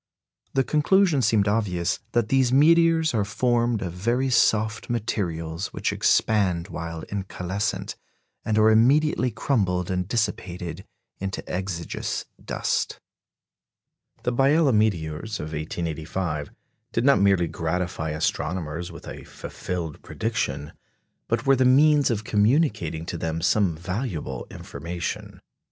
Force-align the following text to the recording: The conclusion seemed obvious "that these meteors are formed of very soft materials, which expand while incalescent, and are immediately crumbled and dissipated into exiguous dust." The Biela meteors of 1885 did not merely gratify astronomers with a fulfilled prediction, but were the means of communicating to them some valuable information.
The 0.55 0.63
conclusion 0.63 1.21
seemed 1.21 1.47
obvious 1.47 1.99
"that 2.13 2.29
these 2.29 2.51
meteors 2.51 3.13
are 3.13 3.23
formed 3.23 3.83
of 3.83 3.93
very 3.93 4.31
soft 4.31 4.89
materials, 4.89 5.67
which 5.73 5.93
expand 5.93 6.69
while 6.69 7.03
incalescent, 7.11 7.95
and 8.43 8.57
are 8.57 8.71
immediately 8.71 9.29
crumbled 9.29 9.91
and 9.91 10.07
dissipated 10.07 10.85
into 11.19 11.43
exiguous 11.47 12.25
dust." 12.43 12.99
The 14.23 14.33
Biela 14.33 14.73
meteors 14.73 15.39
of 15.39 15.49
1885 15.53 16.49
did 16.93 17.05
not 17.05 17.21
merely 17.21 17.45
gratify 17.47 18.09
astronomers 18.09 18.91
with 18.91 19.07
a 19.07 19.23
fulfilled 19.23 20.01
prediction, 20.01 20.73
but 21.27 21.45
were 21.45 21.55
the 21.55 21.63
means 21.63 22.09
of 22.09 22.23
communicating 22.23 23.05
to 23.05 23.19
them 23.19 23.39
some 23.39 23.77
valuable 23.77 24.47
information. 24.49 25.41